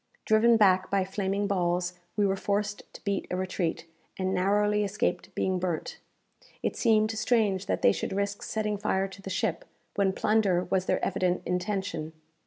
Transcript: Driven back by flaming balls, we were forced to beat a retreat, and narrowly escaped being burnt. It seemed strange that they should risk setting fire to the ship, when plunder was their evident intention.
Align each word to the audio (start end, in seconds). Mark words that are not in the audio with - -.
Driven 0.25 0.57
back 0.57 0.89
by 0.89 1.05
flaming 1.05 1.45
balls, 1.45 1.99
we 2.17 2.25
were 2.25 2.35
forced 2.35 2.91
to 2.95 3.03
beat 3.03 3.27
a 3.29 3.35
retreat, 3.35 3.85
and 4.17 4.33
narrowly 4.33 4.83
escaped 4.83 5.29
being 5.35 5.59
burnt. 5.59 5.99
It 6.63 6.75
seemed 6.75 7.11
strange 7.11 7.67
that 7.67 7.83
they 7.83 7.91
should 7.91 8.11
risk 8.11 8.41
setting 8.41 8.79
fire 8.79 9.07
to 9.07 9.21
the 9.21 9.29
ship, 9.29 9.63
when 9.93 10.11
plunder 10.13 10.63
was 10.63 10.87
their 10.87 11.05
evident 11.05 11.43
intention. 11.45 12.13